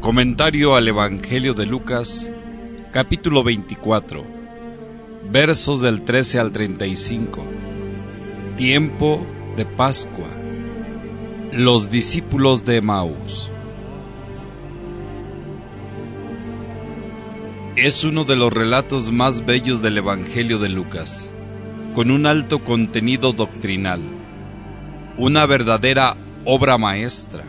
Comentario 0.00 0.76
al 0.76 0.88
Evangelio 0.88 1.52
de 1.52 1.66
Lucas, 1.66 2.32
capítulo 2.90 3.44
24, 3.44 4.24
versos 5.30 5.82
del 5.82 6.06
13 6.06 6.38
al 6.38 6.52
35. 6.52 7.44
Tiempo 8.56 9.20
de 9.58 9.66
Pascua. 9.66 10.26
Los 11.52 11.90
discípulos 11.90 12.64
de 12.64 12.80
Maús. 12.80 13.52
Es 17.76 18.02
uno 18.02 18.24
de 18.24 18.36
los 18.36 18.50
relatos 18.50 19.12
más 19.12 19.44
bellos 19.44 19.82
del 19.82 19.98
Evangelio 19.98 20.58
de 20.58 20.70
Lucas, 20.70 21.34
con 21.94 22.10
un 22.10 22.24
alto 22.24 22.64
contenido 22.64 23.34
doctrinal, 23.34 24.00
una 25.18 25.44
verdadera 25.44 26.16
obra 26.46 26.78
maestra 26.78 27.44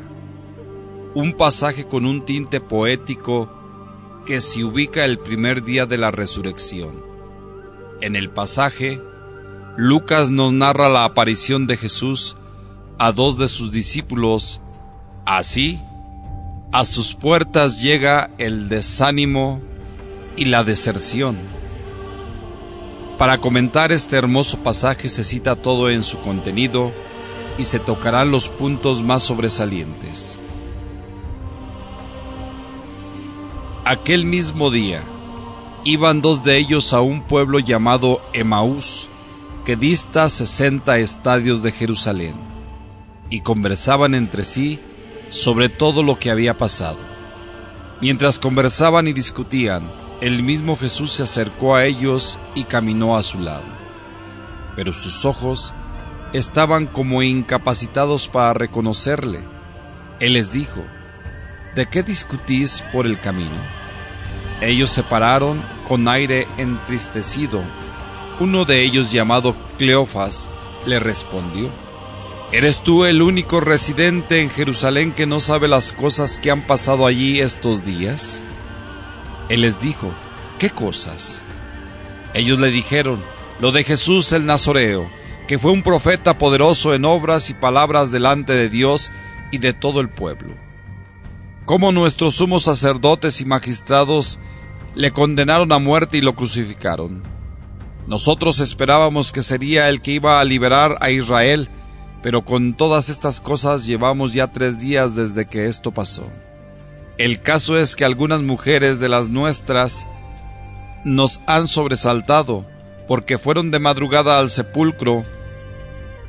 un 1.14 1.34
pasaje 1.34 1.88
con 1.88 2.06
un 2.06 2.26
tinte 2.26 2.62
poético 2.62 3.52
que 4.26 4.40
se 4.40 4.64
ubica 4.64 5.04
el 5.06 5.20
primer 5.20 5.64
día 5.64 5.86
de 5.86 5.98
la 5.98 6.12
resurrección. 6.12 7.04
En 8.02 8.16
el 8.16 8.30
pasaje, 8.30 9.02
Lucas 9.78 10.30
nos 10.30 10.54
narra 10.54 10.90
la 10.90 11.06
aparición 11.06 11.68
de 11.68 11.78
Jesús 11.78 12.36
a 12.98 13.12
dos 13.12 13.38
de 13.38 13.48
sus 13.48 13.72
discípulos. 13.72 14.62
Así, 15.26 15.80
a 16.72 16.86
sus 16.86 17.16
puertas 17.16 17.82
llega 17.82 18.32
el 18.38 18.70
desánimo 18.70 19.62
y 20.38 20.46
la 20.46 20.64
deserción. 20.64 21.38
Para 23.18 23.40
comentar 23.40 23.92
este 23.92 24.16
hermoso 24.16 24.64
pasaje 24.64 25.10
se 25.10 25.24
cita 25.24 25.56
todo 25.56 25.90
en 25.90 26.04
su 26.04 26.20
contenido 26.22 26.94
y 27.58 27.66
se 27.66 27.80
tocarán 27.80 28.32
los 28.32 28.50
puntos 28.50 29.04
más 29.04 29.24
sobresalientes. 29.24 30.40
Aquel 33.92 34.24
mismo 34.24 34.72
día, 34.72 35.04
iban 35.84 36.22
dos 36.22 36.46
de 36.46 36.56
ellos 36.56 36.94
a 36.94 37.02
un 37.02 37.24
pueblo 37.24 37.60
llamado 37.60 38.22
Emaús, 38.32 39.10
que 39.66 39.76
dista 39.76 40.30
sesenta 40.30 40.98
estadios 40.98 41.62
de 41.62 41.74
Jerusalén, 41.74 42.36
y 43.30 43.42
conversaban 43.42 44.16
entre 44.16 44.46
sí 44.46 44.80
sobre 45.28 45.68
todo 45.68 46.04
lo 46.04 46.20
que 46.20 46.32
había 46.32 46.56
pasado. 46.56 47.00
Mientras 48.00 48.40
conversaban 48.40 49.10
y 49.10 49.12
discutían, 49.12 49.92
el 50.22 50.42
mismo 50.42 50.78
Jesús 50.78 51.12
se 51.12 51.24
acercó 51.24 51.76
a 51.76 51.84
ellos 51.84 52.40
y 52.56 52.64
caminó 52.64 53.18
a 53.18 53.24
su 53.24 53.40
lado. 53.40 53.68
Pero 54.78 54.94
sus 54.94 55.26
ojos 55.26 55.74
estaban 56.32 56.88
como 56.88 57.24
incapacitados 57.24 58.30
para 58.30 58.54
reconocerle. 58.54 59.42
Él 60.22 60.32
les 60.32 60.54
dijo, 60.54 60.82
¿de 61.76 61.88
qué 61.88 62.04
discutís 62.04 62.86
por 62.94 63.06
el 63.06 63.20
camino? 63.20 63.81
Ellos 64.62 64.92
se 64.92 65.02
pararon 65.02 65.64
con 65.88 66.08
aire 66.08 66.48
entristecido. 66.58 67.64
Uno 68.40 68.64
de 68.64 68.84
ellos, 68.84 69.12
llamado 69.12 69.56
Cleofas, 69.78 70.52
le 70.86 71.00
respondió, 71.00 71.70
¿Eres 72.52 72.84
tú 72.84 73.06
el 73.06 73.22
único 73.22 73.60
residente 73.60 74.42
en 74.42 74.50
Jerusalén 74.50 75.14
que 75.14 75.26
no 75.26 75.40
sabe 75.40 75.68
las 75.68 75.94
cosas 75.94 76.38
que 76.38 76.52
han 76.52 76.68
pasado 76.68 77.08
allí 77.08 77.40
estos 77.40 77.84
días? 77.84 78.44
Él 79.50 79.62
les 79.62 79.80
dijo, 79.80 80.14
¿qué 80.60 80.70
cosas? 80.70 81.44
Ellos 82.34 82.60
le 82.60 82.70
dijeron, 82.70 83.24
lo 83.60 83.72
de 83.72 83.84
Jesús 83.84 84.32
el 84.32 84.46
Nazoreo, 84.46 85.10
que 85.48 85.60
fue 85.60 85.72
un 85.72 85.82
profeta 85.82 86.38
poderoso 86.38 86.94
en 86.94 87.06
obras 87.06 87.50
y 87.50 87.54
palabras 87.54 88.12
delante 88.12 88.54
de 88.54 88.70
Dios 88.70 89.12
y 89.52 89.58
de 89.58 89.74
todo 89.74 90.02
el 90.02 90.10
pueblo 90.10 90.71
cómo 91.66 91.92
nuestros 91.92 92.36
sumos 92.36 92.64
sacerdotes 92.64 93.42
y 93.42 93.46
magistrados 93.46 94.40
le 94.96 95.12
condenaron 95.12 95.72
a 95.72 95.80
muerte 95.80 96.18
y 96.18 96.22
lo 96.22 96.36
crucificaron. 96.36 97.24
Nosotros 98.08 98.60
esperábamos 98.60 99.32
que 99.32 99.44
sería 99.44 99.90
el 99.90 100.02
que 100.02 100.12
iba 100.12 100.40
a 100.40 100.44
liberar 100.44 100.98
a 101.02 101.12
Israel, 101.12 101.70
pero 102.22 102.44
con 102.44 102.74
todas 102.74 103.10
estas 103.10 103.40
cosas 103.40 103.86
llevamos 103.86 104.34
ya 104.34 104.48
tres 104.48 104.80
días 104.80 105.16
desde 105.16 105.46
que 105.48 105.68
esto 105.68 105.92
pasó. 105.92 106.26
El 107.18 107.42
caso 107.42 107.78
es 107.78 107.96
que 107.96 108.06
algunas 108.06 108.42
mujeres 108.42 109.00
de 109.00 109.10
las 109.10 109.30
nuestras 109.30 110.08
nos 111.06 111.42
han 111.48 111.68
sobresaltado, 111.68 112.66
porque 113.08 113.38
fueron 113.38 113.72
de 113.72 113.80
madrugada 113.80 114.40
al 114.40 114.50
sepulcro 114.50 115.24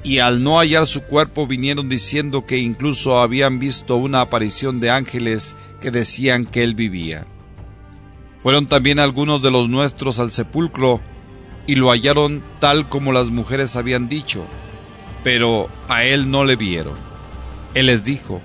y 0.05 0.19
al 0.19 0.43
no 0.43 0.59
hallar 0.59 0.87
su 0.87 1.03
cuerpo 1.03 1.47
vinieron 1.47 1.89
diciendo 1.89 2.45
que 2.45 2.59
incluso 2.59 3.21
habían 3.21 3.59
visto 3.59 3.97
una 3.97 4.21
aparición 4.21 4.81
de 4.81 4.91
ángeles 4.91 5.57
que 5.81 5.91
decían 5.91 6.47
que 6.47 6.65
él 6.65 6.75
vivía. 6.75 7.27
Fueron 8.39 8.67
también 8.67 8.99
algunos 8.99 9.43
de 9.43 9.53
los 9.53 9.69
nuestros 9.69 10.19
al 10.19 10.33
sepulcro 10.33 11.01
y 11.67 11.77
lo 11.77 11.91
hallaron 11.91 12.45
tal 12.59 12.89
como 12.89 13.13
las 13.13 13.31
mujeres 13.31 13.77
habían 13.77 14.09
dicho, 14.09 14.45
pero 15.23 15.69
a 15.89 16.05
él 16.05 16.31
no 16.31 16.45
le 16.45 16.57
vieron. 16.57 16.95
Él 17.75 17.87
les 17.87 18.03
dijo, 18.05 18.41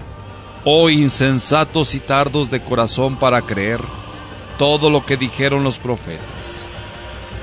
Oh 0.64 0.90
insensatos 0.90 1.96
y 1.96 2.00
tardos 2.00 2.52
de 2.52 2.62
corazón 2.62 3.18
para 3.18 3.42
creer 3.42 3.82
todo 4.58 4.90
lo 4.90 5.06
que 5.06 5.18
dijeron 5.18 5.64
los 5.64 5.80
profetas. 5.80 6.67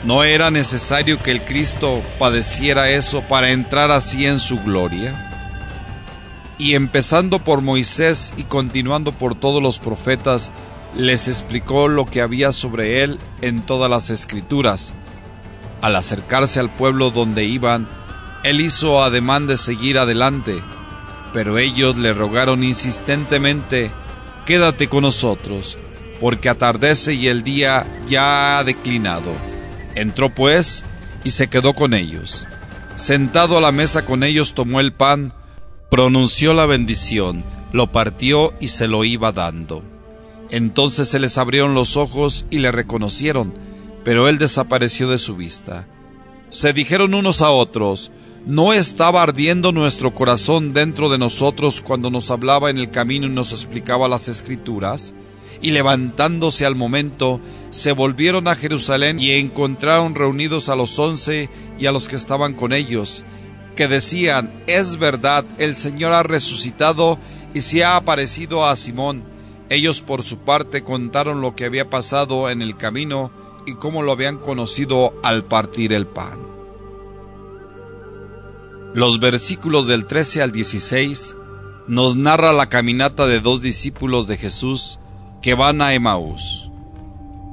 ¿No 0.05 0.23
era 0.23 0.51
necesario 0.51 1.19
que 1.23 1.31
el 1.31 1.45
Cristo 1.47 2.03
padeciera 2.19 2.91
eso 2.91 3.23
para 3.23 3.53
entrar 3.53 3.91
así 3.91 4.27
en 4.27 4.39
su 4.39 4.59
gloria? 4.59 5.31
Y 6.59 6.75
empezando 6.75 7.39
por 7.39 7.63
Moisés 7.63 8.35
y 8.37 8.43
continuando 8.43 9.13
por 9.13 9.35
todos 9.35 9.63
los 9.63 9.79
profetas, 9.79 10.53
les 10.95 11.27
explicó 11.27 11.89
lo 11.89 12.05
que 12.05 12.21
había 12.21 12.53
sobre 12.53 13.03
él 13.03 13.19
en 13.41 13.63
todas 13.63 13.89
las 13.89 14.11
escrituras. 14.11 14.95
Al 15.81 15.97
acercarse 15.97 16.61
al 16.61 16.69
pueblo 16.69 17.11
donde 17.11 17.45
iban, 17.45 17.89
él 18.43 18.61
hizo 18.61 19.03
ademán 19.03 19.47
de 19.47 19.57
seguir 19.57 19.99
adelante, 19.99 20.63
pero 21.33 21.57
ellos 21.57 21.97
le 21.97 22.13
rogaron 22.13 22.63
insistentemente, 22.63 23.91
Quédate 24.45 24.91
con 24.91 25.01
nosotros, 25.01 25.79
porque 26.21 26.51
atardece 26.51 27.15
y 27.15 27.29
el 27.29 27.43
día 27.43 27.87
ya 28.07 28.59
ha 28.59 28.65
declinado. 28.65 29.54
Entró 29.95 30.35
pues 30.35 30.85
y 31.25 31.31
se 31.31 31.49
quedó 31.49 31.75
con 31.75 31.95
ellos. 31.95 32.47
Sentado 32.97 33.59
a 33.59 33.61
la 33.61 33.73
mesa 33.73 34.05
con 34.05 34.23
ellos 34.23 34.55
tomó 34.55 34.81
el 34.81 34.93
pan, 34.93 35.33
pronunció 35.91 36.55
la 36.55 36.67
bendición, 36.67 37.45
lo 37.73 37.91
partió 37.91 38.55
y 38.61 38.69
se 38.69 38.87
lo 38.87 39.05
iba 39.05 39.33
dando. 39.33 39.83
Entonces 40.51 41.09
se 41.09 41.19
les 41.19 41.39
abrieron 41.39 41.75
los 41.75 41.97
ojos 41.97 42.47
y 42.51 42.59
le 42.59 42.71
reconocieron, 42.71 43.55
pero 44.05 44.29
él 44.29 44.39
desapareció 44.39 45.09
de 45.09 45.19
su 45.19 45.35
vista. 45.35 45.89
Se 46.49 46.73
dijeron 46.73 47.15
unos 47.15 47.43
a 47.43 47.51
otros, 47.51 48.13
¿no 48.47 48.73
estaba 48.73 49.23
ardiendo 49.23 49.73
nuestro 49.73 50.15
corazón 50.15 50.73
dentro 50.73 51.09
de 51.09 51.19
nosotros 51.19 51.81
cuando 51.81 52.11
nos 52.11 52.31
hablaba 52.31 52.71
en 52.71 52.79
el 52.79 52.91
camino 52.91 53.27
y 53.27 53.31
nos 53.31 53.53
explicaba 53.53 54.07
las 54.07 54.29
escrituras? 54.29 55.15
Y 55.61 55.71
levantándose 55.71 56.67
al 56.67 56.77
momento, 56.77 57.41
se 57.71 57.93
volvieron 57.93 58.49
a 58.49 58.55
Jerusalén 58.55 59.19
y 59.19 59.33
encontraron 59.33 60.15
reunidos 60.15 60.69
a 60.69 60.77
los 60.77 60.99
once 60.99 61.49
y 61.79 61.87
a 61.87 61.93
los 61.93 62.09
que 62.09 62.17
estaban 62.17 62.55
con 62.55 62.73
ellos, 62.73 63.25
que 63.77 63.89
decían, 63.89 64.63
es 64.67 64.99
verdad, 64.99 65.45
el 65.59 65.75
Señor 65.77 66.13
ha 66.13 66.23
resucitado 66.23 67.19
y 67.53 67.61
se 67.61 67.85
ha 67.85 67.97
aparecido 67.97 68.67
a 68.67 68.77
Simón. 68.77 69.25
Ellos 69.71 70.03
por 70.03 70.23
su 70.23 70.39
parte 70.39 70.85
contaron 70.85 71.41
lo 71.41 71.57
que 71.57 71.65
había 71.65 71.89
pasado 71.91 72.51
en 72.51 72.63
el 72.63 72.77
camino 72.77 73.33
y 73.67 73.75
cómo 73.75 74.03
lo 74.03 74.13
habían 74.13 74.39
conocido 74.39 75.15
al 75.23 75.45
partir 75.45 75.93
el 75.93 76.07
pan. 76.07 76.47
Los 78.95 79.19
versículos 79.19 79.89
del 79.89 80.07
13 80.07 80.43
al 80.43 80.53
16 80.53 81.37
nos 81.89 82.15
narra 82.15 82.53
la 82.53 82.69
caminata 82.69 83.27
de 83.27 83.41
dos 83.41 83.61
discípulos 83.61 84.27
de 84.29 84.37
Jesús 84.37 85.01
que 85.45 85.53
van 85.53 85.83
a 85.83 85.93
Emaús, 85.93 86.71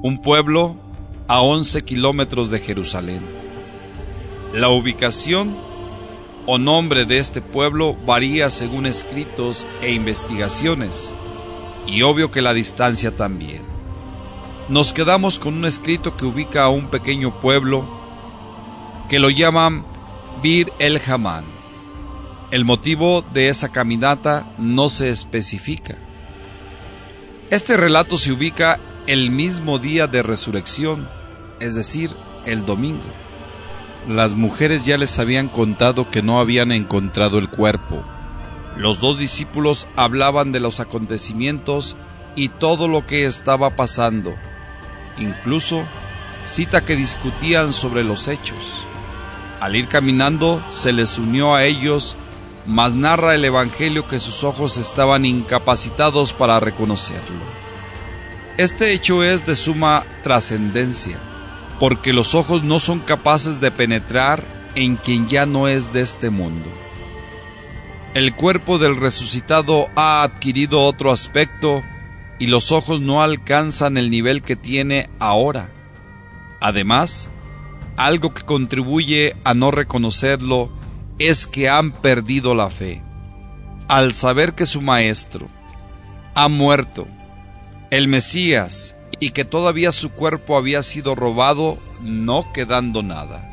un 0.00 0.16
pueblo 0.16 0.78
a 1.28 1.42
11 1.42 1.82
kilómetros 1.82 2.50
de 2.50 2.58
Jerusalén. 2.58 3.20
La 4.54 4.70
ubicación 4.70 5.58
o 6.46 6.56
nombre 6.56 7.04
de 7.04 7.18
este 7.18 7.42
pueblo 7.42 7.94
varía 8.06 8.48
según 8.48 8.86
escritos 8.86 9.68
e 9.82 9.92
investigaciones, 9.92 11.14
y 11.86 12.00
obvio 12.00 12.30
que 12.30 12.40
la 12.40 12.54
distancia 12.54 13.14
también. 13.14 13.60
Nos 14.70 14.94
quedamos 14.94 15.38
con 15.38 15.52
un 15.52 15.66
escrito 15.66 16.16
que 16.16 16.24
ubica 16.24 16.64
a 16.64 16.70
un 16.70 16.88
pequeño 16.88 17.42
pueblo 17.42 17.86
que 19.10 19.18
lo 19.18 19.28
llaman 19.28 19.84
Bir 20.42 20.72
el 20.78 20.98
Hamán. 21.06 21.44
El 22.52 22.64
motivo 22.64 23.20
de 23.20 23.50
esa 23.50 23.70
caminata 23.70 24.54
no 24.56 24.88
se 24.88 25.10
especifica. 25.10 25.98
Este 27.52 27.76
relato 27.76 28.16
se 28.16 28.32
ubica 28.32 28.80
el 29.06 29.30
mismo 29.30 29.78
día 29.78 30.06
de 30.06 30.22
resurrección, 30.22 31.10
es 31.60 31.74
decir, 31.74 32.16
el 32.46 32.64
domingo. 32.64 33.04
Las 34.08 34.34
mujeres 34.34 34.86
ya 34.86 34.96
les 34.96 35.18
habían 35.18 35.50
contado 35.50 36.08
que 36.08 36.22
no 36.22 36.40
habían 36.40 36.72
encontrado 36.72 37.36
el 37.36 37.50
cuerpo. 37.50 38.06
Los 38.78 39.02
dos 39.02 39.18
discípulos 39.18 39.86
hablaban 39.96 40.50
de 40.50 40.60
los 40.60 40.80
acontecimientos 40.80 41.94
y 42.36 42.48
todo 42.48 42.88
lo 42.88 43.06
que 43.06 43.26
estaba 43.26 43.76
pasando. 43.76 44.34
Incluso 45.18 45.86
cita 46.46 46.86
que 46.86 46.96
discutían 46.96 47.74
sobre 47.74 48.02
los 48.02 48.28
hechos. 48.28 48.82
Al 49.60 49.76
ir 49.76 49.88
caminando 49.88 50.64
se 50.70 50.94
les 50.94 51.18
unió 51.18 51.54
a 51.54 51.64
ellos, 51.64 52.16
mas 52.66 52.94
narra 52.94 53.34
el 53.34 53.44
Evangelio 53.44 54.06
que 54.06 54.20
sus 54.20 54.44
ojos 54.44 54.76
estaban 54.76 55.24
incapacitados 55.24 56.32
para 56.32 56.60
reconocerlo. 56.60 57.40
Este 58.58 58.92
hecho 58.92 59.24
es 59.24 59.46
de 59.46 59.56
suma 59.56 60.04
trascendencia, 60.22 61.18
porque 61.80 62.12
los 62.12 62.34
ojos 62.34 62.62
no 62.62 62.78
son 62.80 63.00
capaces 63.00 63.60
de 63.60 63.70
penetrar 63.70 64.44
en 64.74 64.96
quien 64.96 65.26
ya 65.28 65.46
no 65.46 65.68
es 65.68 65.92
de 65.92 66.02
este 66.02 66.30
mundo. 66.30 66.70
El 68.14 68.36
cuerpo 68.36 68.78
del 68.78 68.96
resucitado 68.96 69.88
ha 69.96 70.22
adquirido 70.22 70.82
otro 70.82 71.10
aspecto 71.10 71.82
y 72.38 72.46
los 72.46 72.70
ojos 72.70 73.00
no 73.00 73.22
alcanzan 73.22 73.96
el 73.96 74.10
nivel 74.10 74.42
que 74.42 74.54
tiene 74.54 75.08
ahora. 75.18 75.70
Además, 76.60 77.30
algo 77.96 78.34
que 78.34 78.42
contribuye 78.42 79.34
a 79.44 79.54
no 79.54 79.70
reconocerlo 79.70 80.70
es 81.18 81.46
que 81.46 81.68
han 81.68 81.92
perdido 81.92 82.54
la 82.54 82.70
fe. 82.70 83.02
Al 83.88 84.12
saber 84.14 84.54
que 84.54 84.66
su 84.66 84.80
maestro 84.80 85.48
ha 86.34 86.48
muerto, 86.48 87.06
el 87.90 88.08
Mesías, 88.08 88.96
y 89.22 89.30
que 89.30 89.44
todavía 89.44 89.92
su 89.92 90.10
cuerpo 90.10 90.56
había 90.56 90.82
sido 90.82 91.14
robado, 91.14 91.78
no 92.00 92.52
quedando 92.52 93.04
nada. 93.04 93.48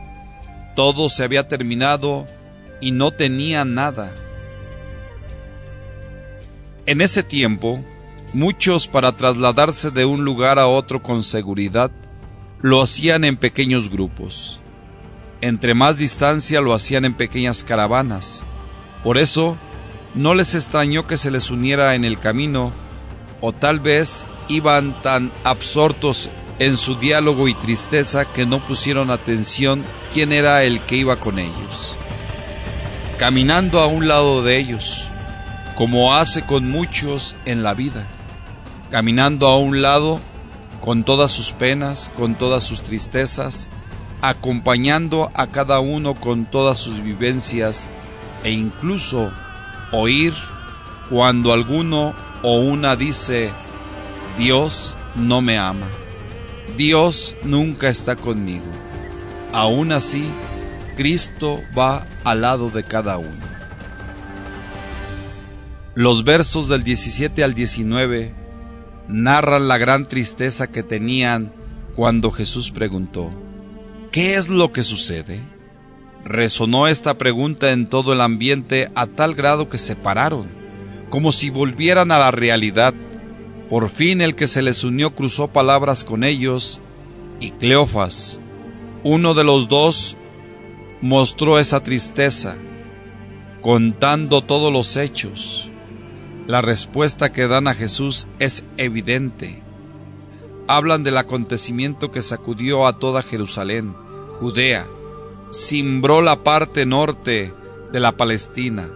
Todo 0.76 1.10
se 1.10 1.24
había 1.24 1.48
terminado 1.48 2.26
y 2.82 2.92
no 2.92 3.12
tenía 3.12 3.66
nada. 3.66 4.12
En 6.88 7.02
ese 7.02 7.22
tiempo, 7.22 7.86
muchos 8.34 8.88
para 8.88 9.12
trasladarse 9.12 9.92
de 9.92 10.06
un 10.06 10.26
lugar 10.26 10.58
a 10.58 10.66
otro 10.66 11.04
con 11.04 11.22
seguridad, 11.22 11.92
lo 12.62 12.82
hacían 12.82 13.24
en 13.24 13.38
pequeños 13.38 13.92
grupos. 13.92 14.59
Entre 15.42 15.74
más 15.74 15.98
distancia 15.98 16.62
lo 16.62 16.74
hacían 16.74 17.06
en 17.06 17.14
pequeñas 17.14 17.64
caravanas. 17.64 18.46
Por 19.04 19.18
eso, 19.18 19.58
no 20.16 20.34
les 20.34 20.56
extrañó 20.56 21.08
que 21.08 21.18
se 21.18 21.32
les 21.32 21.50
uniera 21.50 21.96
en 21.96 22.04
el 22.04 22.20
camino, 22.20 22.74
o 23.42 23.54
tal 23.54 23.80
vez 23.80 24.26
iban 24.50 25.02
tan 25.02 25.32
absortos 25.44 26.30
en 26.60 26.76
su 26.76 26.96
diálogo 26.96 27.48
y 27.48 27.54
tristeza 27.54 28.26
que 28.26 28.46
no 28.46 28.66
pusieron 28.66 29.12
atención 29.12 29.86
quién 30.14 30.34
era 30.34 30.64
el 30.64 30.82
que 30.82 30.98
iba 30.98 31.16
con 31.16 31.40
ellos. 31.40 31.96
Caminando 33.18 33.80
a 33.80 33.88
un 33.88 34.08
lado 34.10 34.44
de 34.44 34.58
ellos, 34.58 35.10
como 35.76 36.16
hace 36.16 36.46
con 36.46 36.70
muchos 36.70 37.38
en 37.46 37.64
la 37.64 37.74
vida, 37.74 38.06
caminando 38.92 39.48
a 39.48 39.58
un 39.58 39.82
lado 39.82 40.20
con 40.82 41.06
todas 41.06 41.32
sus 41.32 41.54
penas, 41.54 42.12
con 42.16 42.36
todas 42.36 42.66
sus 42.66 42.84
tristezas, 42.84 43.70
acompañando 44.22 45.32
a 45.34 45.48
cada 45.48 45.80
uno 45.80 46.16
con 46.16 46.46
todas 46.46 46.78
sus 46.78 47.02
vivencias 47.02 47.90
e 48.44 48.52
incluso 48.52 49.32
oír 49.92 50.34
cuando 51.10 51.54
alguno 51.54 52.14
o 52.44 52.60
una 52.60 52.96
dice, 52.96 53.52
Dios 54.38 54.96
no 55.16 55.42
me 55.42 55.58
ama. 55.58 55.88
Dios 56.78 57.36
nunca 57.44 57.90
está 57.90 58.16
conmigo. 58.16 58.66
Aún 59.52 59.92
así, 59.92 60.30
Cristo 60.96 61.62
va 61.78 62.06
al 62.24 62.42
lado 62.42 62.70
de 62.70 62.84
cada 62.84 63.18
uno. 63.18 63.50
Los 65.96 66.24
versos 66.24 66.68
del 66.70 66.84
17 66.84 67.44
al 67.44 67.54
19 67.54 68.34
narran 69.10 69.68
la 69.68 69.78
gran 69.78 70.08
tristeza 70.08 70.68
que 70.68 70.84
tenían 70.84 71.52
cuando 71.96 72.32
Jesús 72.32 72.72
preguntó, 72.72 73.34
¿qué 74.12 74.36
es 74.36 74.50
lo 74.50 74.72
que 74.72 74.84
sucede? 74.84 75.40
Resonó 76.26 76.88
esta 76.88 77.18
pregunta 77.18 77.72
en 77.72 77.88
todo 77.88 78.14
el 78.14 78.22
ambiente 78.22 78.92
a 78.96 79.08
tal 79.08 79.36
grado 79.36 79.70
que 79.70 79.78
se 79.78 79.96
pararon, 79.96 80.48
como 81.10 81.32
si 81.32 81.50
volvieran 81.50 82.12
a 82.12 82.20
la 82.20 82.32
realidad 82.32 82.94
por 83.70 83.88
fin 83.90 84.22
el 84.22 84.34
que 84.34 84.48
se 84.48 84.64
les 84.64 84.84
unió 84.84 85.14
cruzó 85.14 85.48
palabras 85.50 86.04
con 86.04 86.24
ellos, 86.24 86.82
y 87.40 87.52
Cleofas, 87.52 88.40
uno 89.04 89.36
de 89.36 89.44
los 89.44 89.70
dos, 89.70 90.18
mostró 91.02 91.60
esa 91.60 91.82
tristeza, 91.84 92.56
contando 93.62 94.44
todos 94.44 94.74
los 94.74 94.98
hechos. 94.98 95.70
La 96.48 96.62
respuesta 96.62 97.32
que 97.32 97.48
dan 97.48 97.68
a 97.68 97.76
Jesús 97.76 98.28
es 98.40 98.66
evidente. 98.78 99.62
Hablan 100.72 101.04
del 101.04 101.18
acontecimiento 101.18 102.12
que 102.12 102.22
sacudió 102.22 102.86
a 102.86 103.00
toda 103.00 103.24
Jerusalén, 103.24 103.96
Judea, 104.40 104.86
cimbró 105.52 106.22
la 106.22 106.44
parte 106.44 106.86
norte 106.86 107.52
de 107.92 108.00
la 108.00 108.18
Palestina. 108.18 108.88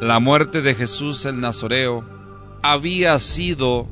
La 0.00 0.18
muerte 0.18 0.62
de 0.62 0.74
Jesús 0.74 1.24
el 1.26 1.38
Nazoreo 1.38 2.04
había 2.64 3.16
sido 3.20 3.86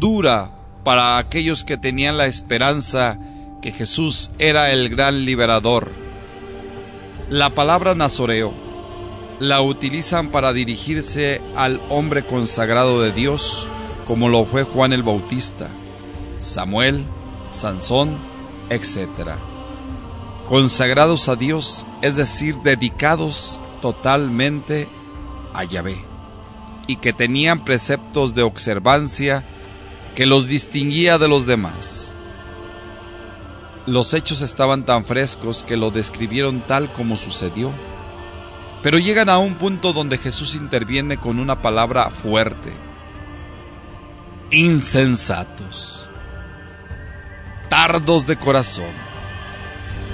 dura 0.00 0.50
para 0.82 1.18
aquellos 1.18 1.62
que 1.62 1.76
tenían 1.76 2.18
la 2.18 2.26
esperanza 2.26 3.16
que 3.62 3.70
Jesús 3.70 4.32
era 4.40 4.72
el 4.72 4.88
gran 4.88 5.24
liberador. 5.24 5.88
La 7.28 7.54
palabra 7.54 7.94
nazoreo 7.94 8.52
la 9.38 9.62
utilizan 9.62 10.32
para 10.32 10.52
dirigirse 10.52 11.40
al 11.54 11.80
hombre 11.90 12.26
consagrado 12.26 13.00
de 13.00 13.12
Dios, 13.12 13.68
como 14.04 14.28
lo 14.28 14.46
fue 14.46 14.64
Juan 14.64 14.92
el 14.92 15.04
Bautista, 15.04 15.70
Samuel, 16.40 17.06
Sansón, 17.50 18.18
etc. 18.68 19.36
Consagrados 20.48 21.28
a 21.28 21.36
Dios, 21.36 21.86
es 22.02 22.16
decir, 22.16 22.56
dedicados 22.62 23.60
totalmente 23.80 24.88
a 25.54 25.64
Yahvé 25.64 26.10
y 26.86 26.96
que 26.96 27.12
tenían 27.12 27.64
preceptos 27.64 28.34
de 28.34 28.42
observancia 28.42 29.44
que 30.16 30.26
los 30.26 30.48
distinguía 30.48 31.18
de 31.18 31.28
los 31.28 31.46
demás. 31.46 32.16
Los 33.86 34.12
hechos 34.12 34.40
estaban 34.40 34.84
tan 34.84 35.04
frescos 35.04 35.62
que 35.62 35.76
lo 35.76 35.90
describieron 35.90 36.66
tal 36.66 36.92
como 36.92 37.16
sucedió. 37.16 37.72
Pero 38.82 38.98
llegan 38.98 39.28
a 39.28 39.38
un 39.38 39.54
punto 39.54 39.92
donde 39.92 40.18
Jesús 40.18 40.54
interviene 40.54 41.16
con 41.16 41.38
una 41.38 41.62
palabra 41.62 42.10
fuerte. 42.10 42.72
Insensatos. 44.50 46.09
Tardos 47.70 48.26
de 48.26 48.36
corazón. 48.36 48.92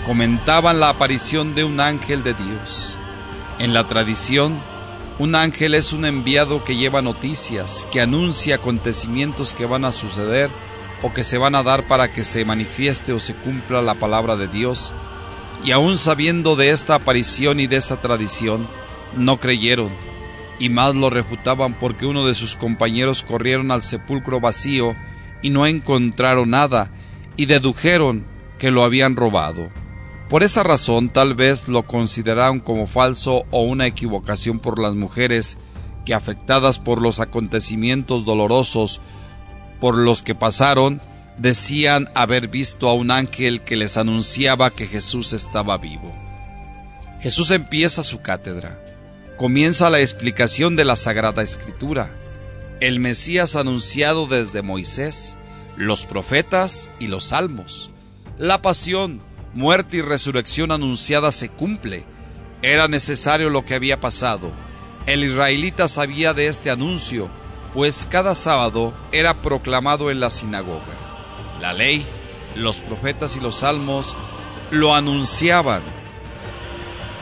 Comentaban 0.05 0.79
la 0.79 0.91
aparición 0.91 1.55
de 1.55 1.65
un 1.65 1.81
ángel 1.81 2.23
de 2.23 2.35
Dios. 2.35 2.99
En 3.59 3.73
la 3.73 3.87
tradición, 3.87 4.61
un 5.19 5.35
ángel 5.35 5.73
es 5.73 5.95
un 5.95 6.05
enviado 6.05 6.65
que 6.65 6.77
lleva 6.77 7.01
noticias, 7.01 7.87
que 7.91 8.03
anuncia 8.03 8.57
acontecimientos 8.57 9.55
que 9.55 9.65
van 9.65 9.87
a 9.87 9.93
suceder 9.93 10.51
o 11.01 11.15
que 11.15 11.25
se 11.25 11.39
van 11.39 11.55
a 11.55 11.63
dar 11.63 11.87
para 11.87 12.13
que 12.13 12.27
se 12.27 12.45
manifieste 12.45 13.15
o 13.15 13.19
se 13.19 13.35
cumpla 13.35 13.81
la 13.81 13.95
palabra 13.95 14.37
de 14.37 14.49
Dios. 14.49 14.93
Y 15.65 15.71
aún 15.71 15.97
sabiendo 15.97 16.57
de 16.57 16.73
esta 16.73 16.97
aparición 16.97 17.59
y 17.59 17.67
de 17.67 17.77
esa 17.77 18.03
tradición, 18.03 18.69
no 19.15 19.41
creyeron, 19.41 19.89
y 20.59 20.69
más 20.69 20.95
lo 20.95 21.09
refutaban 21.09 21.73
porque 21.73 22.05
uno 22.05 22.27
de 22.27 22.35
sus 22.35 22.55
compañeros 22.55 23.23
corrieron 23.23 23.71
al 23.71 23.83
sepulcro 23.83 24.41
vacío 24.41 24.95
y 25.41 25.49
no 25.49 25.67
encontraron 25.67 26.51
nada, 26.51 26.91
y 27.37 27.47
dedujeron 27.47 28.27
que 28.59 28.71
lo 28.71 28.85
habían 28.85 29.17
robado. 29.17 29.71
Por 30.29 30.43
esa 30.43 30.63
razón 30.63 31.09
tal 31.09 31.35
vez 31.35 31.69
lo 31.69 31.87
consideraron 31.87 32.61
como 32.61 32.87
falso 32.87 33.45
o 33.51 33.63
una 33.63 33.87
equivocación 33.87 34.59
por 34.59 34.81
las 34.81 34.95
mujeres 34.95 35.59
que 36.05 36.15
afectadas 36.15 36.79
por 36.79 37.01
los 37.01 37.21
acontecimientos 37.21 38.25
dolorosos 38.25 39.01
por 39.81 39.97
los 39.97 40.23
que 40.23 40.35
pasaron, 40.35 41.01
decían 41.37 42.09
haber 42.15 42.49
visto 42.49 42.89
a 42.89 42.95
un 42.95 43.11
ángel 43.11 43.61
que 43.61 43.77
les 43.77 43.97
anunciaba 43.97 44.73
que 44.73 44.87
Jesús 44.87 45.33
estaba 45.33 45.77
vivo. 45.79 46.15
Jesús 47.21 47.51
empieza 47.51 48.03
su 48.03 48.21
cátedra. 48.21 48.83
Comienza 49.37 49.91
la 49.91 50.01
explicación 50.01 50.77
de 50.77 50.87
la 50.87 50.97
Sagrada 50.97 51.43
Escritura, 51.43 52.17
el 52.81 53.01
Mesías 53.01 53.55
anunciado 53.55 54.27
desde 54.27 54.63
Moisés, 54.63 55.37
los 55.77 56.07
profetas 56.07 56.91
y 56.99 57.07
los 57.07 57.25
salmos, 57.25 57.91
la 58.39 58.63
pasión, 58.63 59.23
muerte 59.55 59.99
y 59.99 60.03
resurrección 60.03 60.71
anunciada 60.71 61.33
se 61.33 61.49
cumple. 61.49 62.05
Era 62.63 62.89
necesario 62.89 63.51
lo 63.51 63.65
que 63.65 63.75
había 63.75 64.01
pasado. 64.01 64.53
El 65.07 65.25
israelita 65.25 65.89
sabía 65.89 66.35
de 66.35 66.49
este 66.49 66.71
anuncio, 66.71 67.31
pues 67.73 68.07
cada 68.11 68.35
sábado 68.35 68.95
era 69.13 69.41
proclamado 69.41 70.11
en 70.11 70.21
la 70.21 70.31
sinagoga. 70.31 70.97
La 71.61 71.73
ley, 71.73 72.07
los 72.55 72.81
profetas 72.81 73.37
y 73.37 73.41
los 73.41 73.57
salmos 73.57 74.17
lo 74.71 74.95
anunciaban. 74.95 75.83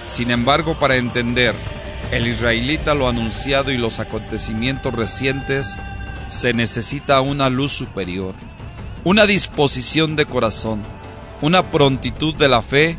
Sin 0.06 0.30
embargo, 0.30 0.78
para 0.78 0.96
entender 0.96 1.54
el 2.10 2.26
israelita 2.26 2.94
lo 2.94 3.08
anunciado 3.08 3.70
y 3.70 3.76
los 3.76 4.00
acontecimientos 4.00 4.92
recientes, 4.94 5.76
se 6.28 6.54
necesita 6.54 7.20
una 7.20 7.50
luz 7.50 7.72
superior, 7.72 8.34
una 9.04 9.26
disposición 9.26 10.16
de 10.16 10.26
corazón, 10.26 10.82
una 11.40 11.70
prontitud 11.70 12.34
de 12.34 12.48
la 12.48 12.62
fe 12.62 12.98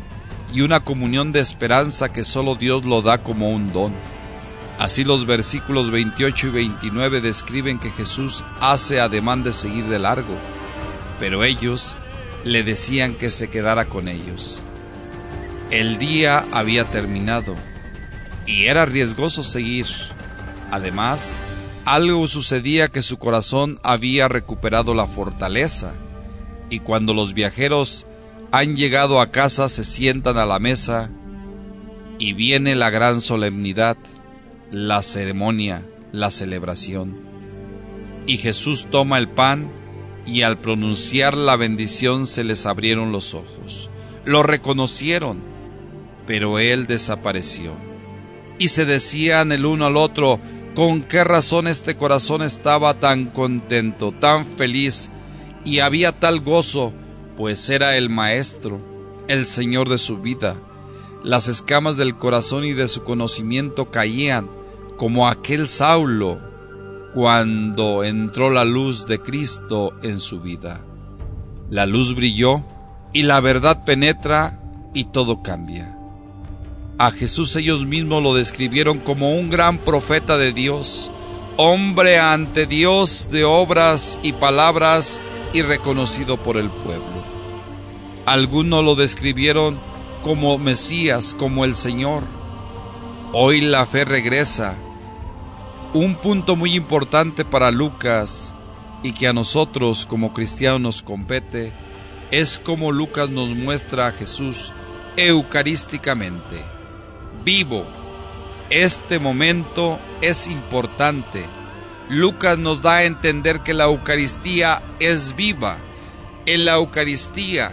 y 0.52 0.60
una 0.60 0.80
comunión 0.80 1.32
de 1.32 1.40
esperanza 1.40 2.12
que 2.12 2.24
solo 2.24 2.54
Dios 2.54 2.84
lo 2.84 3.02
da 3.02 3.18
como 3.18 3.50
un 3.50 3.72
don. 3.72 3.92
Así 4.78 5.04
los 5.04 5.26
versículos 5.26 5.90
28 5.90 6.48
y 6.48 6.50
29 6.50 7.20
describen 7.20 7.78
que 7.78 7.90
Jesús 7.90 8.44
hace 8.60 9.00
ademán 9.00 9.42
de 9.42 9.52
seguir 9.52 9.86
de 9.86 9.98
largo, 9.98 10.36
pero 11.18 11.44
ellos 11.44 11.96
le 12.44 12.62
decían 12.62 13.14
que 13.14 13.30
se 13.30 13.48
quedara 13.48 13.86
con 13.86 14.08
ellos. 14.08 14.62
El 15.70 15.98
día 15.98 16.44
había 16.52 16.84
terminado 16.84 17.56
y 18.46 18.66
era 18.66 18.86
riesgoso 18.86 19.42
seguir. 19.42 19.86
Además, 20.70 21.36
algo 21.86 22.26
sucedía 22.26 22.88
que 22.88 23.00
su 23.00 23.16
corazón 23.16 23.78
había 23.84 24.26
recuperado 24.26 24.92
la 24.92 25.06
fortaleza, 25.06 25.94
y 26.68 26.80
cuando 26.80 27.14
los 27.14 27.32
viajeros 27.32 28.06
han 28.50 28.76
llegado 28.76 29.20
a 29.20 29.30
casa 29.30 29.68
se 29.68 29.84
sientan 29.84 30.36
a 30.36 30.46
la 30.46 30.58
mesa 30.58 31.10
y 32.18 32.32
viene 32.32 32.74
la 32.74 32.90
gran 32.90 33.20
solemnidad, 33.20 33.96
la 34.72 35.04
ceremonia, 35.04 35.86
la 36.10 36.32
celebración. 36.32 37.16
Y 38.26 38.38
Jesús 38.38 38.88
toma 38.90 39.18
el 39.18 39.28
pan 39.28 39.70
y 40.26 40.42
al 40.42 40.58
pronunciar 40.58 41.36
la 41.36 41.54
bendición 41.54 42.26
se 42.26 42.42
les 42.42 42.66
abrieron 42.66 43.12
los 43.12 43.32
ojos. 43.32 43.90
Lo 44.24 44.42
reconocieron, 44.42 45.40
pero 46.26 46.58
él 46.58 46.88
desapareció. 46.88 47.76
Y 48.58 48.68
se 48.68 48.86
decían 48.86 49.52
el 49.52 49.66
uno 49.66 49.86
al 49.86 49.96
otro, 49.96 50.40
con 50.76 51.00
qué 51.00 51.24
razón 51.24 51.68
este 51.68 51.96
corazón 51.96 52.42
estaba 52.42 53.00
tan 53.00 53.24
contento, 53.24 54.12
tan 54.12 54.44
feliz, 54.44 55.10
y 55.64 55.78
había 55.78 56.12
tal 56.12 56.40
gozo, 56.40 56.92
pues 57.38 57.70
era 57.70 57.96
el 57.96 58.10
Maestro, 58.10 58.78
el 59.26 59.46
Señor 59.46 59.88
de 59.88 59.96
su 59.96 60.18
vida. 60.18 60.54
Las 61.24 61.48
escamas 61.48 61.96
del 61.96 62.18
corazón 62.18 62.66
y 62.66 62.74
de 62.74 62.88
su 62.88 63.04
conocimiento 63.04 63.90
caían 63.90 64.50
como 64.98 65.28
aquel 65.28 65.66
Saulo 65.66 66.40
cuando 67.14 68.04
entró 68.04 68.50
la 68.50 68.66
luz 68.66 69.06
de 69.06 69.18
Cristo 69.18 69.94
en 70.02 70.20
su 70.20 70.42
vida. 70.42 70.84
La 71.70 71.86
luz 71.86 72.14
brilló 72.14 72.62
y 73.14 73.22
la 73.22 73.40
verdad 73.40 73.86
penetra 73.86 74.60
y 74.92 75.04
todo 75.04 75.42
cambia. 75.42 75.95
A 76.98 77.10
Jesús 77.10 77.54
ellos 77.56 77.84
mismos 77.84 78.22
lo 78.22 78.34
describieron 78.34 79.00
como 79.00 79.34
un 79.34 79.50
gran 79.50 79.78
profeta 79.78 80.38
de 80.38 80.54
Dios, 80.54 81.12
hombre 81.58 82.18
ante 82.18 82.66
Dios 82.66 83.28
de 83.30 83.44
obras 83.44 84.18
y 84.22 84.32
palabras 84.32 85.22
y 85.52 85.60
reconocido 85.60 86.42
por 86.42 86.56
el 86.56 86.70
pueblo. 86.70 87.22
Algunos 88.24 88.82
lo 88.82 88.94
describieron 88.94 89.78
como 90.22 90.56
Mesías, 90.56 91.34
como 91.38 91.66
el 91.66 91.74
Señor. 91.74 92.24
Hoy 93.32 93.60
la 93.60 93.84
fe 93.84 94.06
regresa. 94.06 94.78
Un 95.92 96.16
punto 96.16 96.56
muy 96.56 96.74
importante 96.74 97.44
para 97.44 97.70
Lucas 97.70 98.54
y 99.02 99.12
que 99.12 99.28
a 99.28 99.34
nosotros 99.34 100.06
como 100.06 100.32
cristianos 100.32 100.80
nos 100.80 101.02
compete 101.02 101.74
es 102.30 102.58
como 102.58 102.90
Lucas 102.90 103.28
nos 103.28 103.50
muestra 103.50 104.08
a 104.08 104.12
Jesús 104.12 104.72
eucarísticamente, 105.16 106.75
vivo. 107.46 107.86
Este 108.68 109.18
momento 109.18 109.98
es 110.20 110.48
importante. 110.48 111.42
Lucas 112.10 112.58
nos 112.58 112.82
da 112.82 112.96
a 112.96 113.04
entender 113.04 113.60
que 113.60 113.72
la 113.72 113.84
Eucaristía 113.84 114.82
es 115.00 115.34
viva. 115.34 115.78
En 116.44 116.66
la 116.66 116.74
Eucaristía 116.74 117.72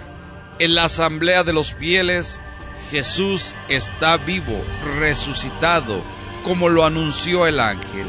en 0.60 0.76
la 0.76 0.86
asamblea 0.86 1.44
de 1.44 1.52
los 1.52 1.74
fieles, 1.74 2.40
Jesús 2.92 3.56
está 3.70 4.18
vivo, 4.18 4.64
resucitado, 5.00 6.02
como 6.44 6.70
lo 6.70 6.86
anunció 6.86 7.48
el 7.48 7.60
ángel. 7.60 8.08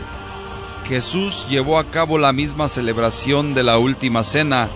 Jesús 0.86 1.46
llevó 1.48 1.78
a 1.78 1.90
cabo 1.90 2.18
la 2.18 2.32
misma 2.32 2.68
celebración 2.68 3.54
de 3.54 3.62
la 3.62 3.78
última 3.78 4.22
cena 4.22 4.68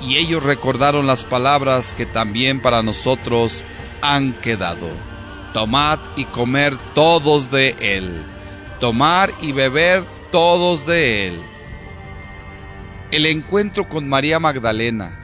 y 0.00 0.16
ellos 0.16 0.42
recordaron 0.42 1.06
las 1.06 1.22
palabras 1.24 1.92
que 1.92 2.06
también 2.06 2.62
para 2.62 2.82
nosotros 2.82 3.64
han 4.00 4.32
quedado. 4.32 5.11
Tomad 5.52 5.98
y 6.16 6.24
comer 6.24 6.76
todos 6.94 7.50
de 7.50 7.76
él. 7.80 8.24
Tomar 8.80 9.30
y 9.42 9.52
beber 9.52 10.04
todos 10.30 10.86
de 10.86 11.28
él. 11.28 11.40
El 13.10 13.26
encuentro 13.26 13.88
con 13.88 14.08
María 14.08 14.40
Magdalena, 14.40 15.18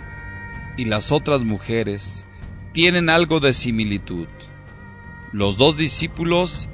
y 0.77 0.85
las 0.85 1.11
otras 1.11 1.43
mujeres 1.43 2.27
tienen 2.73 3.11
algo 3.11 3.41
de 3.41 3.53
similitud. 3.53 4.29
Los 5.33 5.57
dos 5.57 5.77
discípulos 5.77 6.69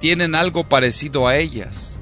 tienen 0.00 0.34
algo 0.34 0.68
parecido 0.68 1.26
a 1.26 1.36
ellas. 1.36 1.98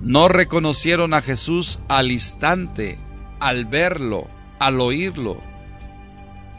No 0.00 0.28
reconocieron 0.28 1.14
a 1.14 1.20
Jesús 1.20 1.80
al 1.88 2.10
instante, 2.10 2.98
al 3.40 3.66
verlo, 3.66 4.28
al 4.58 4.80
oírlo. 4.80 5.40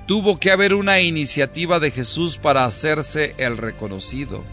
Tuvo 0.05 0.39
que 0.39 0.51
haber 0.51 0.73
una 0.73 0.99
iniciativa 1.01 1.79
de 1.79 1.91
Jesús 1.91 2.37
para 2.37 2.65
hacerse 2.65 3.35
el 3.37 3.57
reconocido, 3.57 4.43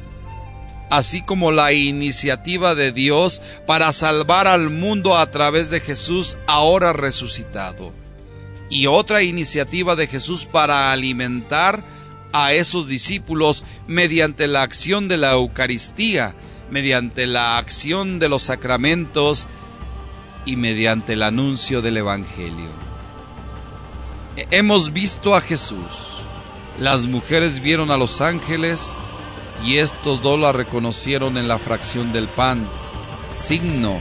así 0.90 1.22
como 1.22 1.52
la 1.52 1.72
iniciativa 1.72 2.74
de 2.74 2.92
Dios 2.92 3.42
para 3.66 3.92
salvar 3.92 4.46
al 4.46 4.70
mundo 4.70 5.16
a 5.16 5.30
través 5.30 5.70
de 5.70 5.80
Jesús 5.80 6.38
ahora 6.46 6.92
resucitado 6.92 7.92
y 8.72 8.86
otra 8.86 9.22
iniciativa 9.22 9.96
de 9.96 10.06
Jesús 10.06 10.46
para 10.46 10.92
alimentar 10.92 11.84
a 12.32 12.54
esos 12.54 12.88
discípulos 12.88 13.64
mediante 13.86 14.46
la 14.46 14.62
acción 14.62 15.08
de 15.08 15.18
la 15.18 15.32
Eucaristía, 15.32 16.34
mediante 16.70 17.26
la 17.26 17.58
acción 17.58 18.18
de 18.18 18.30
los 18.30 18.44
sacramentos 18.44 19.46
y 20.46 20.56
mediante 20.56 21.12
el 21.12 21.22
anuncio 21.22 21.82
del 21.82 21.98
Evangelio. 21.98 22.91
Hemos 24.36 24.94
visto 24.94 25.34
a 25.34 25.42
Jesús. 25.42 26.22
Las 26.78 27.06
mujeres 27.06 27.60
vieron 27.60 27.90
a 27.90 27.98
los 27.98 28.22
ángeles 28.22 28.96
y 29.62 29.76
estos 29.76 30.22
dos 30.22 30.40
la 30.40 30.52
reconocieron 30.52 31.36
en 31.36 31.48
la 31.48 31.58
fracción 31.58 32.14
del 32.14 32.28
pan, 32.28 32.66
signo 33.30 34.00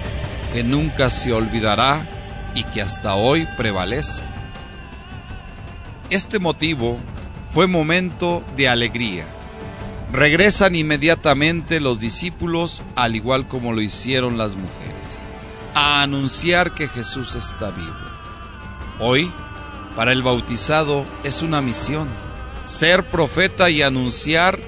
que 0.54 0.64
nunca 0.64 1.10
se 1.10 1.34
olvidará 1.34 2.08
y 2.56 2.64
que 2.64 2.82
hasta 2.82 3.16
hoy 3.16 3.46
prevalece. 3.58 4.24
Este 6.10 6.40
motivo 6.40 6.98
fue 7.54 7.68
momento 7.68 8.42
de 8.56 8.70
alegría. 8.70 9.26
Regresan 10.14 10.76
inmediatamente 10.76 11.82
los 11.82 12.00
discípulos, 12.00 12.84
al 12.96 13.18
igual 13.18 13.48
como 13.48 13.74
lo 13.74 13.82
hicieron 13.82 14.38
las 14.38 14.56
mujeres, 14.56 15.32
a 15.74 16.02
anunciar 16.02 16.74
que 16.74 16.88
Jesús 16.88 17.36
está 17.36 17.72
vivo. 17.72 17.96
Hoy, 19.00 19.32
para 19.96 20.12
el 20.12 20.24
bautizado, 20.24 21.06
es 21.24 21.42
una 21.42 21.62
misión, 21.62 22.08
ser 22.66 23.10
profeta 23.10 23.70
y 23.70 23.82
anunciar 23.82 24.60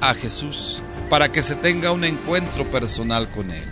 a 0.00 0.14
Jesús, 0.14 0.82
para 1.10 1.32
que 1.32 1.42
se 1.42 1.54
tenga 1.54 1.92
un 1.92 2.04
encuentro 2.04 2.70
personal 2.70 3.30
con 3.30 3.50
Él. 3.50 3.64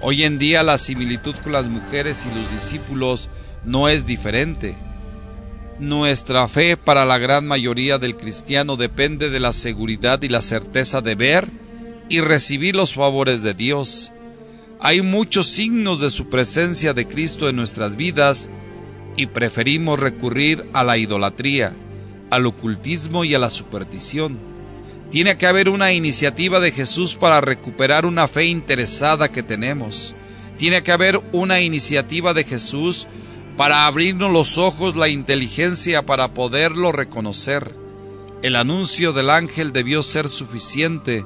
Hoy 0.00 0.24
en 0.24 0.38
día 0.38 0.62
la 0.62 0.78
similitud 0.78 1.34
con 1.42 1.52
las 1.52 1.66
mujeres 1.66 2.26
y 2.26 2.38
los 2.38 2.50
discípulos 2.50 3.28
no 3.64 3.88
es 3.88 4.06
diferente 4.06 4.76
nuestra 5.78 6.48
fe 6.48 6.78
para 6.78 7.04
la 7.04 7.18
gran 7.18 7.46
mayoría 7.46 7.98
del 7.98 8.16
cristiano 8.16 8.76
depende 8.76 9.28
de 9.28 9.40
la 9.40 9.52
seguridad 9.52 10.22
y 10.22 10.28
la 10.28 10.40
certeza 10.40 11.02
de 11.02 11.14
ver 11.14 11.50
y 12.08 12.20
recibir 12.20 12.74
los 12.74 12.94
favores 12.94 13.42
de 13.42 13.52
Dios. 13.52 14.10
Hay 14.80 15.02
muchos 15.02 15.48
signos 15.48 16.00
de 16.00 16.10
su 16.10 16.30
presencia 16.30 16.94
de 16.94 17.06
Cristo 17.06 17.48
en 17.50 17.56
nuestras 17.56 17.96
vidas 17.96 18.48
y 19.16 19.26
preferimos 19.26 19.98
recurrir 19.98 20.68
a 20.72 20.84
la 20.84 20.98
idolatría, 20.98 21.74
al 22.30 22.46
ocultismo 22.46 23.24
y 23.24 23.34
a 23.34 23.38
la 23.38 23.50
superstición. 23.50 24.38
Tiene 25.10 25.36
que 25.36 25.46
haber 25.46 25.68
una 25.68 25.92
iniciativa 25.92 26.60
de 26.60 26.72
Jesús 26.72 27.16
para 27.16 27.40
recuperar 27.40 28.06
una 28.06 28.28
fe 28.28 28.46
interesada 28.46 29.30
que 29.30 29.42
tenemos. 29.42 30.14
Tiene 30.58 30.82
que 30.82 30.92
haber 30.92 31.20
una 31.32 31.60
iniciativa 31.60 32.34
de 32.34 32.44
Jesús 32.44 33.06
para 33.56 33.86
abrirnos 33.86 34.30
los 34.30 34.58
ojos 34.58 34.96
la 34.96 35.08
inteligencia 35.08 36.04
para 36.04 36.34
poderlo 36.34 36.92
reconocer. 36.92 37.74
El 38.42 38.56
anuncio 38.56 39.12
del 39.12 39.30
ángel 39.30 39.72
debió 39.72 40.02
ser 40.02 40.28
suficiente, 40.28 41.24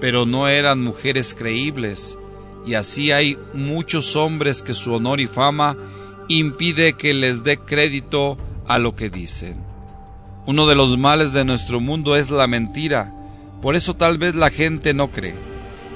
pero 0.00 0.26
no 0.26 0.48
eran 0.48 0.82
mujeres 0.82 1.34
creíbles, 1.34 2.18
y 2.66 2.74
así 2.74 3.12
hay 3.12 3.38
muchos 3.54 4.16
hombres 4.16 4.62
que 4.62 4.74
su 4.74 4.92
honor 4.92 5.20
y 5.20 5.26
fama 5.26 5.76
impide 6.28 6.94
que 6.94 7.14
les 7.14 7.44
dé 7.44 7.58
crédito 7.58 8.38
a 8.66 8.78
lo 8.78 8.94
que 8.94 9.10
dicen. 9.10 9.62
Uno 10.46 10.66
de 10.66 10.74
los 10.74 10.98
males 10.98 11.32
de 11.32 11.44
nuestro 11.44 11.80
mundo 11.80 12.16
es 12.16 12.30
la 12.30 12.46
mentira, 12.46 13.14
por 13.60 13.76
eso 13.76 13.94
tal 13.94 14.18
vez 14.18 14.34
la 14.34 14.50
gente 14.50 14.94
no 14.94 15.10
cree. 15.10 15.34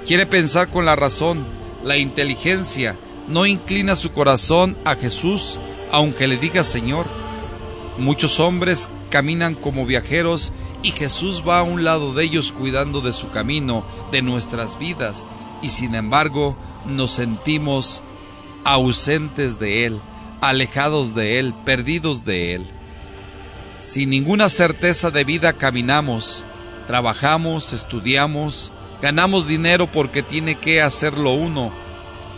Quiere 0.07 0.27
pensar 0.27 0.69
con 0.69 0.85
la 0.85 0.95
razón, 0.95 1.45
la 1.83 1.97
inteligencia, 1.97 2.99
no 3.29 3.45
inclina 3.47 3.97
su 3.97 4.13
corazón 4.13 4.79
a 4.85 4.95
Jesús 4.95 5.59
aunque 5.91 6.27
le 6.27 6.37
diga 6.37 6.65
Señor. 6.65 7.07
Muchos 7.99 8.41
hombres 8.41 8.91
caminan 9.11 9.55
como 9.55 9.87
viajeros 9.87 10.53
y 10.83 10.91
Jesús 10.91 11.43
va 11.47 11.61
a 11.61 11.63
un 11.63 11.85
lado 11.85 12.13
de 12.13 12.25
ellos 12.25 12.53
cuidando 12.53 13.01
de 13.01 13.13
su 13.13 13.31
camino, 13.31 13.87
de 14.13 14.23
nuestras 14.23 14.79
vidas, 14.79 15.27
y 15.63 15.71
sin 15.71 15.95
embargo 15.95 16.57
nos 16.85 17.13
sentimos 17.13 18.03
ausentes 18.65 19.59
de 19.59 19.87
Él, 19.87 20.01
alejados 20.49 21.15
de 21.15 21.39
Él, 21.39 21.55
perdidos 21.65 22.25
de 22.25 22.55
Él. 22.55 22.67
Sin 23.81 24.11
ninguna 24.11 24.49
certeza 24.49 25.11
de 25.11 25.25
vida 25.25 25.53
caminamos, 25.53 26.47
trabajamos, 26.87 27.73
estudiamos, 27.73 28.73
ganamos 29.03 29.47
dinero 29.47 29.91
porque 29.91 30.23
tiene 30.23 30.57
que 30.57 30.81
hacerlo 30.81 31.35
uno, 31.35 31.75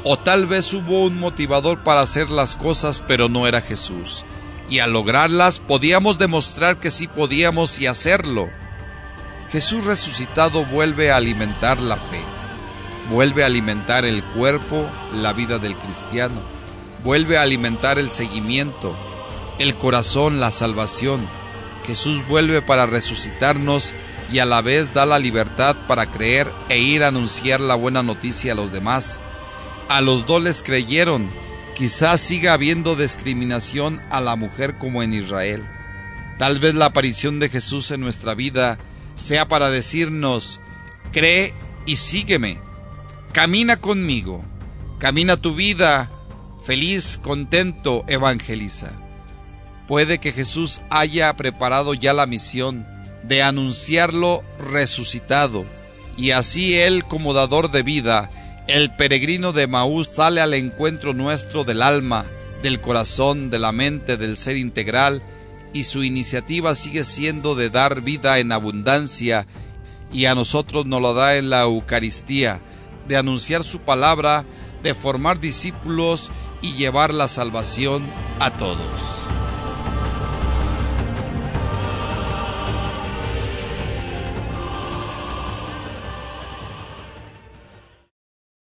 o 0.04 0.18
tal 0.18 0.46
vez 0.46 0.72
hubo 0.72 1.04
un 1.04 1.18
motivador 1.18 1.84
para 1.84 2.00
hacer 2.00 2.30
las 2.30 2.56
cosas 2.56 3.02
pero 3.06 3.28
no 3.28 3.46
era 3.46 3.60
Jesús, 3.60 4.24
y 4.68 4.80
al 4.80 4.92
lograrlas 4.92 5.60
podíamos 5.60 6.18
demostrar 6.18 6.78
que 6.78 6.90
sí 6.90 7.06
podíamos 7.06 7.80
y 7.80 7.86
hacerlo. 7.86 8.48
Jesús 9.50 9.84
resucitado 9.84 10.66
vuelve 10.66 11.10
a 11.10 11.16
alimentar 11.16 11.80
la 11.80 11.96
fe, 11.96 12.20
vuelve 13.10 13.42
a 13.42 13.46
alimentar 13.46 14.04
el 14.04 14.22
cuerpo, 14.22 14.90
la 15.14 15.32
vida 15.32 15.58
del 15.58 15.76
cristiano, 15.76 16.57
vuelve 17.02 17.38
a 17.38 17.42
alimentar 17.42 17.98
el 17.98 18.10
seguimiento, 18.10 18.96
el 19.58 19.76
corazón, 19.76 20.40
la 20.40 20.52
salvación. 20.52 21.28
Jesús 21.86 22.26
vuelve 22.28 22.62
para 22.62 22.86
resucitarnos 22.86 23.94
y 24.30 24.40
a 24.40 24.46
la 24.46 24.60
vez 24.60 24.92
da 24.92 25.06
la 25.06 25.18
libertad 25.18 25.76
para 25.86 26.06
creer 26.06 26.52
e 26.68 26.78
ir 26.78 27.02
a 27.02 27.08
anunciar 27.08 27.60
la 27.60 27.74
buena 27.74 28.02
noticia 28.02 28.52
a 28.52 28.54
los 28.54 28.72
demás. 28.72 29.22
A 29.88 30.00
los 30.00 30.26
dos 30.26 30.42
les 30.42 30.62
creyeron. 30.62 31.28
Quizás 31.74 32.20
siga 32.20 32.52
habiendo 32.52 32.96
discriminación 32.96 34.02
a 34.10 34.20
la 34.20 34.36
mujer 34.36 34.76
como 34.78 35.02
en 35.02 35.14
Israel. 35.14 35.64
Tal 36.38 36.58
vez 36.60 36.74
la 36.74 36.86
aparición 36.86 37.40
de 37.40 37.48
Jesús 37.48 37.90
en 37.90 38.00
nuestra 38.00 38.34
vida 38.34 38.78
sea 39.14 39.48
para 39.48 39.70
decirnos, 39.70 40.60
cree 41.12 41.54
y 41.86 41.96
sígueme, 41.96 42.60
camina 43.32 43.76
conmigo, 43.76 44.44
camina 44.98 45.36
tu 45.36 45.54
vida, 45.54 46.10
feliz, 46.68 47.18
contento, 47.22 48.04
evangeliza. 48.08 48.92
Puede 49.87 50.18
que 50.18 50.32
Jesús 50.32 50.82
haya 50.90 51.34
preparado 51.34 51.94
ya 51.94 52.12
la 52.12 52.26
misión 52.26 52.87
de 53.22 53.42
anunciarlo 53.42 54.44
resucitado, 54.58 55.64
y 56.18 56.32
así 56.32 56.75
Él 56.75 57.06
como 57.06 57.32
dador 57.32 57.70
de 57.70 57.82
vida, 57.82 58.28
el 58.66 58.94
peregrino 58.94 59.54
de 59.54 59.66
Maús 59.66 60.08
sale 60.08 60.42
al 60.42 60.52
encuentro 60.52 61.14
nuestro 61.14 61.64
del 61.64 61.80
alma, 61.80 62.26
del 62.62 62.82
corazón, 62.82 63.48
de 63.48 63.58
la 63.60 63.72
mente, 63.72 64.18
del 64.18 64.37
ser 64.37 64.58
integral, 64.58 65.22
y 65.72 65.84
su 65.84 66.04
iniciativa 66.04 66.75
sigue 66.75 67.04
siendo 67.04 67.54
de 67.54 67.70
dar 67.70 68.02
vida 68.02 68.40
en 68.40 68.52
abundancia, 68.52 69.46
y 70.12 70.26
a 70.26 70.34
nosotros 70.34 70.84
nos 70.84 71.00
lo 71.00 71.14
da 71.14 71.38
en 71.38 71.48
la 71.48 71.62
Eucaristía, 71.62 72.60
de 73.08 73.16
anunciar 73.16 73.64
su 73.64 73.80
palabra, 73.80 74.44
de 74.82 74.94
formar 74.94 75.40
discípulos 75.40 76.30
y 76.60 76.74
llevar 76.74 77.12
la 77.12 77.28
salvación 77.28 78.10
a 78.40 78.52
todos. 78.52 79.38